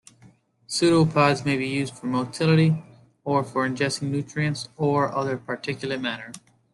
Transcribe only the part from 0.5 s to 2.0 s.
Pseudopods may be used